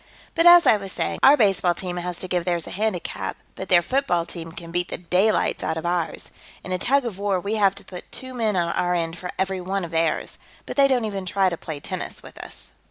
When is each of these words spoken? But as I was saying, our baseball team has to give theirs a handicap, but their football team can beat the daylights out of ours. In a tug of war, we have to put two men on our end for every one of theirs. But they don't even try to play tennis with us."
But 0.33 0.47
as 0.47 0.65
I 0.65 0.77
was 0.77 0.91
saying, 0.91 1.19
our 1.21 1.37
baseball 1.37 1.75
team 1.75 1.97
has 1.97 2.19
to 2.21 2.27
give 2.27 2.43
theirs 2.43 2.65
a 2.65 2.71
handicap, 2.71 3.37
but 3.53 3.69
their 3.69 3.83
football 3.83 4.25
team 4.25 4.51
can 4.51 4.71
beat 4.71 4.87
the 4.87 4.97
daylights 4.97 5.63
out 5.63 5.77
of 5.77 5.85
ours. 5.85 6.31
In 6.63 6.71
a 6.71 6.79
tug 6.79 7.05
of 7.05 7.19
war, 7.19 7.39
we 7.39 7.53
have 7.57 7.75
to 7.75 7.85
put 7.85 8.11
two 8.11 8.33
men 8.33 8.55
on 8.55 8.73
our 8.73 8.95
end 8.95 9.19
for 9.19 9.31
every 9.37 9.61
one 9.61 9.85
of 9.85 9.91
theirs. 9.91 10.39
But 10.65 10.75
they 10.75 10.87
don't 10.87 11.05
even 11.05 11.27
try 11.27 11.49
to 11.49 11.55
play 11.55 11.79
tennis 11.79 12.23
with 12.23 12.39
us." 12.39 12.71